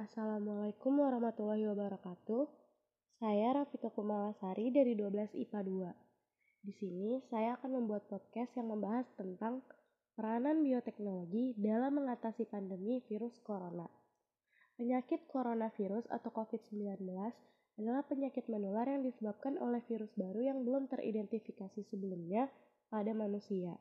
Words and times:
Assalamualaikum 0.00 0.96
warahmatullahi 0.96 1.68
wabarakatuh. 1.68 2.48
Saya 3.20 3.52
Rafika 3.52 3.92
Kumalasari 3.92 4.72
dari 4.72 4.96
12 4.96 5.36
IPA 5.36 5.60
2. 5.60 6.64
Di 6.64 6.72
sini 6.72 7.20
saya 7.28 7.60
akan 7.60 7.84
membuat 7.84 8.08
podcast 8.08 8.48
yang 8.56 8.72
membahas 8.72 9.04
tentang 9.20 9.60
peranan 10.16 10.64
bioteknologi 10.64 11.52
dalam 11.60 12.00
mengatasi 12.00 12.48
pandemi 12.48 13.04
virus 13.12 13.36
corona. 13.44 13.84
Penyakit 14.80 15.28
coronavirus 15.28 16.08
atau 16.08 16.32
COVID-19 16.32 17.04
adalah 17.76 18.00
penyakit 18.08 18.48
menular 18.48 18.88
yang 18.88 19.04
disebabkan 19.04 19.60
oleh 19.60 19.84
virus 19.84 20.16
baru 20.16 20.40
yang 20.40 20.64
belum 20.64 20.88
teridentifikasi 20.88 21.84
sebelumnya 21.92 22.48
pada 22.88 23.12
manusia. 23.12 23.76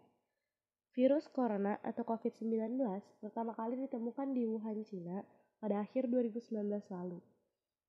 Virus 0.92 1.32
corona 1.32 1.80
atau 1.80 2.04
COVID-19 2.04 2.76
pertama 3.24 3.56
kali 3.56 3.88
ditemukan 3.88 4.36
di 4.36 4.44
Wuhan, 4.44 4.84
Cina 4.84 5.24
pada 5.60 5.84
akhir 5.84 6.08
2019 6.08 6.66
lalu. 6.92 7.20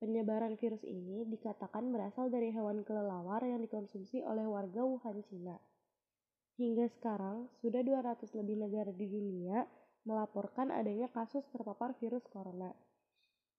Penyebaran 0.01 0.56
virus 0.56 0.83
ini 0.83 1.28
dikatakan 1.28 1.92
berasal 1.92 2.33
dari 2.33 2.51
hewan 2.51 2.83
kelelawar 2.83 3.45
yang 3.45 3.61
dikonsumsi 3.61 4.24
oleh 4.24 4.48
warga 4.48 4.83
Wuhan, 4.83 5.23
Cina. 5.28 5.61
Hingga 6.56 6.88
sekarang, 6.92 7.52
sudah 7.61 7.80
200 7.84 8.33
lebih 8.37 8.56
negara 8.61 8.92
di 8.92 9.06
dunia 9.09 9.64
melaporkan 10.09 10.73
adanya 10.73 11.12
kasus 11.12 11.45
terpapar 11.52 11.92
virus 12.01 12.25
corona. 12.33 12.73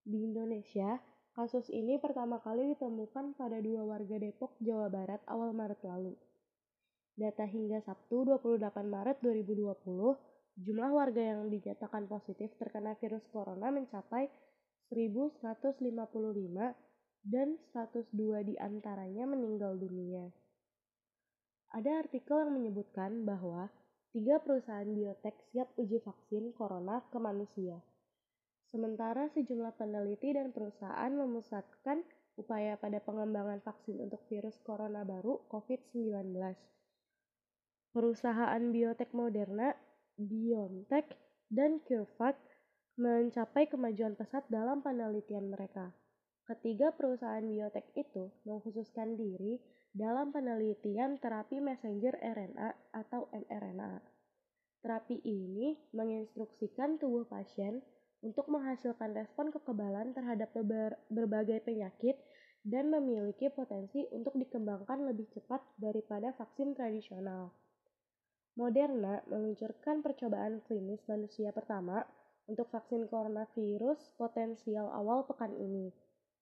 Di 0.02 0.26
Indonesia, 0.26 0.98
kasus 1.38 1.70
ini 1.70 2.02
pertama 2.02 2.42
kali 2.42 2.74
ditemukan 2.74 3.38
pada 3.38 3.62
dua 3.62 3.86
warga 3.86 4.18
Depok, 4.18 4.58
Jawa 4.58 4.90
Barat 4.90 5.22
awal 5.30 5.54
Maret 5.54 5.82
lalu. 5.86 6.18
Data 7.14 7.46
hingga 7.46 7.86
Sabtu 7.86 8.26
28 8.26 8.58
Maret 8.90 9.22
2020, 9.22 10.18
Jumlah 10.60 10.92
warga 10.92 11.22
yang 11.22 11.48
dinyatakan 11.48 12.12
positif 12.12 12.52
terkena 12.60 13.00
virus 13.00 13.24
corona 13.32 13.72
mencapai 13.72 14.28
1.155 14.92 15.80
dan 17.24 17.56
102 17.72 18.50
di 18.50 18.56
antaranya 18.60 19.24
meninggal 19.30 19.80
dunia. 19.80 20.28
Ada 21.72 22.04
artikel 22.04 22.36
yang 22.44 22.52
menyebutkan 22.52 23.24
bahwa 23.24 23.72
tiga 24.12 24.44
perusahaan 24.44 24.92
biotek 24.92 25.40
siap 25.56 25.72
uji 25.80 26.04
vaksin 26.04 26.52
corona 26.52 27.00
ke 27.08 27.16
manusia. 27.16 27.80
Sementara 28.76 29.32
sejumlah 29.32 29.80
peneliti 29.80 30.36
dan 30.36 30.52
perusahaan 30.52 31.12
memusatkan 31.16 32.04
upaya 32.36 32.76
pada 32.76 33.00
pengembangan 33.00 33.64
vaksin 33.64 34.04
untuk 34.04 34.20
virus 34.28 34.60
corona 34.68 35.08
baru 35.08 35.48
COVID-19. 35.48 36.36
Perusahaan 37.92 38.64
biotek 38.72 39.12
Moderna 39.16 39.76
BioNTech, 40.20 41.08
dan 41.52 41.84
CureVac 41.84 42.40
mencapai 42.96 43.68
kemajuan 43.68 44.16
pesat 44.16 44.48
dalam 44.48 44.80
penelitian 44.80 45.52
mereka. 45.52 45.92
Ketiga 46.48 46.92
perusahaan 46.92 47.44
biotek 47.44 47.92
itu 47.96 48.32
mengkhususkan 48.44 49.16
diri 49.16 49.62
dalam 49.92 50.32
penelitian 50.32 51.20
terapi 51.20 51.60
messenger 51.64 52.16
RNA 52.20 52.96
atau 52.96 53.32
mRNA. 53.32 54.04
Terapi 54.82 55.22
ini 55.24 55.78
menginstruksikan 55.94 56.98
tubuh 56.98 57.28
pasien 57.30 57.80
untuk 58.26 58.50
menghasilkan 58.50 59.14
respon 59.14 59.54
kekebalan 59.54 60.14
terhadap 60.18 60.50
berbagai 61.10 61.62
penyakit 61.64 62.18
dan 62.62 62.90
memiliki 62.90 63.50
potensi 63.50 64.06
untuk 64.14 64.38
dikembangkan 64.38 65.10
lebih 65.10 65.30
cepat 65.34 65.62
daripada 65.78 66.34
vaksin 66.38 66.78
tradisional. 66.78 67.54
Moderna 68.60 69.24
meluncurkan 69.32 70.04
percobaan 70.04 70.60
klinis 70.68 71.00
manusia 71.08 71.56
pertama 71.56 72.04
untuk 72.52 72.68
vaksin 72.68 73.08
coronavirus 73.08 74.12
potensial 74.20 74.92
awal 74.92 75.24
pekan 75.24 75.56
ini. 75.56 75.88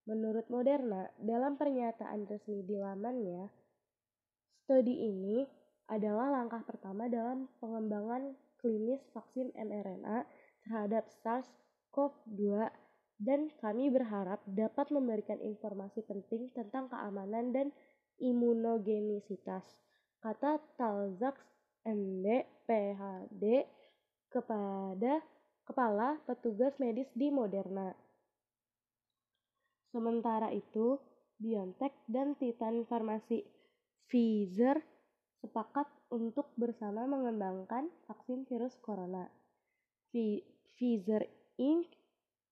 Menurut 0.09 0.49
Moderna, 0.49 1.05
dalam 1.21 1.53
pernyataan 1.53 2.25
resmi 2.25 2.65
di 2.65 2.81
lamannya, 2.81 3.45
studi 4.65 5.05
ini 5.05 5.45
adalah 5.85 6.33
langkah 6.33 6.65
pertama 6.65 7.05
dalam 7.05 7.45
pengembangan 7.61 8.33
klinis 8.57 9.05
vaksin 9.13 9.53
mRNA 9.53 10.25
terhadap 10.65 11.05
SARS-CoV-2 11.21 12.69
dan 13.21 13.53
kami 13.61 13.93
berharap 13.93 14.41
dapat 14.49 14.89
memberikan 14.89 15.37
informasi 15.43 16.01
penting 16.09 16.49
tentang 16.57 16.89
keamanan 16.89 17.51
dan 17.53 17.67
imunogenisitas, 18.17 19.65
kata 20.23 20.57
Talzak 20.79 21.35
MD, 21.89 22.45
PhD 22.69 23.65
kepada 24.29 25.25
kepala 25.65 26.21
petugas 26.29 26.77
medis 26.77 27.09
di 27.17 27.33
Moderna. 27.33 27.97
Sementara 29.89 30.53
itu, 30.53 31.01
BioNTech 31.41 32.05
dan 32.05 32.37
Titan 32.37 32.85
Farmasi 32.85 33.41
Pfizer 34.05 34.77
sepakat 35.41 35.89
untuk 36.13 36.53
bersama 36.59 37.09
mengembangkan 37.09 37.89
vaksin 38.05 38.45
virus 38.45 38.77
corona. 38.85 39.25
Pfizer 40.09 41.25
Inc. 41.57 41.89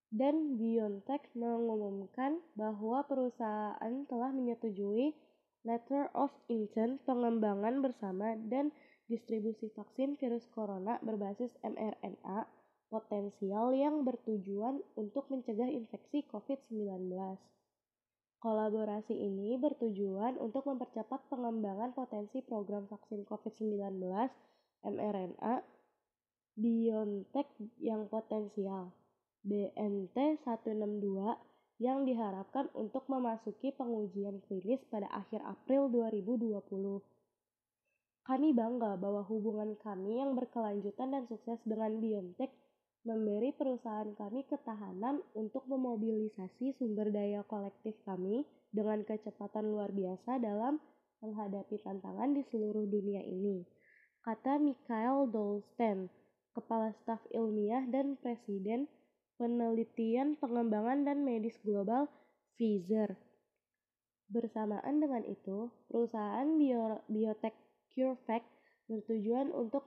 dan 0.08 0.56
BioNTech 0.56 1.30
mengumumkan 1.36 2.40
bahwa 2.56 3.04
perusahaan 3.04 3.94
telah 4.08 4.30
menyetujui 4.32 5.12
Letter 5.66 6.08
of 6.16 6.32
Intent 6.48 7.02
pengembangan 7.04 7.84
bersama 7.84 8.38
dan 8.48 8.72
distribusi 9.08 9.72
vaksin 9.72 10.20
virus 10.20 10.44
corona 10.52 11.00
berbasis 11.00 11.50
mRNA 11.64 12.44
potensial 12.88 13.72
yang 13.76 14.04
bertujuan 14.04 14.80
untuk 14.96 15.28
mencegah 15.28 15.68
infeksi 15.68 16.24
COVID-19. 16.28 17.12
Kolaborasi 18.38 19.18
ini 19.18 19.58
bertujuan 19.58 20.38
untuk 20.38 20.64
mempercepat 20.70 21.26
pengembangan 21.26 21.90
potensi 21.92 22.38
program 22.44 22.86
vaksin 22.86 23.26
COVID-19 23.26 23.98
mRNA 24.86 25.54
BioNTech 26.54 27.48
yang 27.82 28.06
potensial 28.06 28.94
BNT 29.42 30.42
162 30.42 31.48
yang 31.78 32.02
diharapkan 32.02 32.66
untuk 32.74 33.06
memasuki 33.06 33.70
pengujian 33.70 34.42
klinis 34.46 34.82
pada 34.90 35.06
akhir 35.14 35.38
April 35.46 35.86
2020. 35.90 36.58
Kami 38.28 38.52
bangga 38.52 39.00
bahwa 39.00 39.24
hubungan 39.24 39.72
kami 39.80 40.20
yang 40.20 40.36
berkelanjutan 40.36 41.16
dan 41.16 41.24
sukses 41.32 41.56
dengan 41.64 41.96
BioNTech 41.96 42.52
memberi 43.08 43.56
perusahaan 43.56 44.12
kami 44.20 44.44
ketahanan 44.44 45.24
untuk 45.32 45.64
memobilisasi 45.64 46.76
sumber 46.76 47.08
daya 47.08 47.40
kolektif 47.48 47.96
kami 48.04 48.44
dengan 48.68 49.00
kecepatan 49.08 49.72
luar 49.72 49.88
biasa 49.96 50.44
dalam 50.44 50.76
menghadapi 51.24 51.80
tantangan 51.80 52.36
di 52.36 52.44
seluruh 52.52 52.84
dunia 52.84 53.24
ini, 53.24 53.64
kata 54.22 54.60
Michael 54.60 55.32
Dolsten, 55.32 56.12
Kepala 56.52 56.92
Staf 57.00 57.24
Ilmiah 57.32 57.88
dan 57.88 58.20
Presiden 58.20 58.86
Penelitian 59.40 60.36
Pengembangan 60.36 61.06
dan 61.06 61.24
Medis 61.24 61.56
Global 61.64 62.10
Pfizer. 62.60 63.16
Bersamaan 64.28 65.00
dengan 65.00 65.24
itu, 65.24 65.72
perusahaan 65.88 66.60
bio 66.60 67.00
biotek 67.08 67.67
CureVac 67.98 68.46
bertujuan 68.86 69.50
untuk 69.50 69.82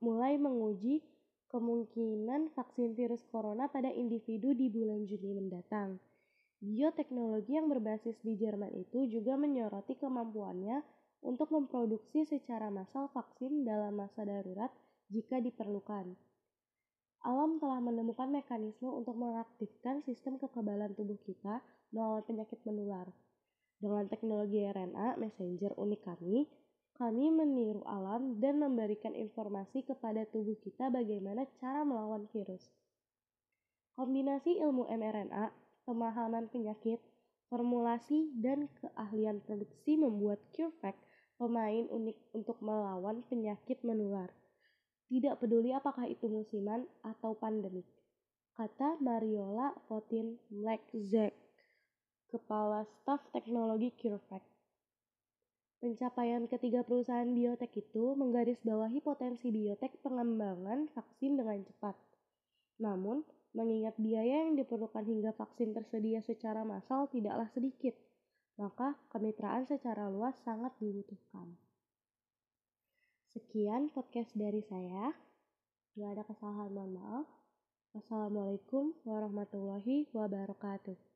mulai 0.00 0.40
menguji 0.40 1.04
kemungkinan 1.52 2.56
vaksin 2.56 2.96
virus 2.96 3.20
corona 3.28 3.68
pada 3.68 3.92
individu 3.92 4.56
di 4.56 4.72
bulan 4.72 5.04
Juni 5.04 5.36
mendatang. 5.36 6.00
Bioteknologi 6.64 7.60
yang 7.60 7.68
berbasis 7.68 8.16
di 8.24 8.40
Jerman 8.40 8.72
itu 8.80 9.04
juga 9.12 9.36
menyoroti 9.36 9.92
kemampuannya 10.00 10.80
untuk 11.20 11.52
memproduksi 11.52 12.24
secara 12.24 12.72
massal 12.72 13.12
vaksin 13.12 13.68
dalam 13.68 13.92
masa 14.00 14.24
darurat 14.24 14.72
jika 15.12 15.36
diperlukan. 15.44 16.16
Alam 17.20 17.60
telah 17.60 17.84
menemukan 17.84 18.32
mekanisme 18.32 18.88
untuk 18.88 19.20
mengaktifkan 19.20 20.00
sistem 20.00 20.40
kekebalan 20.40 20.96
tubuh 20.96 21.20
kita 21.28 21.60
melawan 21.92 22.24
penyakit 22.24 22.56
menular. 22.64 23.12
Dengan 23.76 24.08
teknologi 24.08 24.64
RNA 24.64 25.20
messenger 25.20 25.76
unik 25.76 26.00
kami, 26.04 26.48
kami 27.00 27.32
meniru 27.32 27.80
alam 27.88 28.36
dan 28.44 28.60
memberikan 28.60 29.16
informasi 29.16 29.88
kepada 29.88 30.28
tubuh 30.28 30.60
kita 30.60 30.92
bagaimana 30.92 31.48
cara 31.56 31.80
melawan 31.80 32.28
virus. 32.28 32.68
Kombinasi 33.96 34.60
ilmu 34.60 34.84
mRNA, 34.84 35.48
pemahaman 35.88 36.52
penyakit, 36.52 37.00
formulasi, 37.48 38.28
dan 38.36 38.68
keahlian 38.84 39.40
produksi 39.40 39.96
membuat 39.96 40.44
CureVac 40.52 40.92
pemain 41.40 41.88
unik 41.88 42.36
untuk 42.36 42.60
melawan 42.60 43.24
penyakit 43.32 43.80
menular. 43.80 44.28
Tidak 45.08 45.40
peduli 45.40 45.72
apakah 45.72 46.04
itu 46.04 46.28
musiman 46.28 46.84
atau 47.00 47.32
pandemik, 47.32 47.88
kata 48.60 49.00
Mariola 49.00 49.72
Fotin 49.88 50.36
Mlekzek, 50.52 51.32
Kepala 52.28 52.84
Staf 52.84 53.24
Teknologi 53.32 53.88
CureVac. 53.96 54.59
Pencapaian 55.80 56.44
ketiga 56.44 56.84
perusahaan 56.84 57.32
biotek 57.32 57.72
itu 57.80 58.12
menggarisbawahi 58.12 59.00
potensi 59.00 59.48
biotek 59.48 59.96
pengembangan 60.04 60.92
vaksin 60.92 61.40
dengan 61.40 61.64
cepat. 61.64 61.96
Namun, 62.84 63.24
mengingat 63.56 63.96
biaya 63.96 64.44
yang 64.44 64.60
diperlukan 64.60 65.08
hingga 65.08 65.32
vaksin 65.32 65.72
tersedia 65.72 66.20
secara 66.20 66.68
massal 66.68 67.08
tidaklah 67.08 67.48
sedikit, 67.56 67.96
maka 68.60 68.92
kemitraan 69.08 69.64
secara 69.64 70.12
luas 70.12 70.36
sangat 70.44 70.76
dibutuhkan. 70.84 71.56
Sekian 73.32 73.88
podcast 73.88 74.36
dari 74.36 74.60
saya. 74.68 75.16
Jika 75.96 76.12
ada 76.12 76.22
kesalahan, 76.28 76.76
mohon 76.76 76.92
maaf. 77.00 77.26
Wassalamualaikum 77.96 78.94
warahmatullahi 79.02 80.12
wabarakatuh. 80.12 81.09